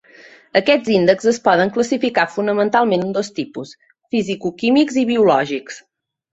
[0.61, 3.77] Aquests índexs es poden classificar fonamentalment en dos tipus:
[4.17, 5.83] fisicoquímics i biològics.